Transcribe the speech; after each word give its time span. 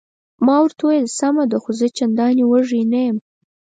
ما 0.45 0.55
ورته 0.61 0.81
وویل: 0.85 1.07
سمه 1.19 1.43
ده، 1.51 1.57
خو 1.63 1.69
زه 1.79 1.85
چندانې 1.97 2.43
وږی 2.47 2.81
نه 2.91 2.99
یم. 3.07 3.17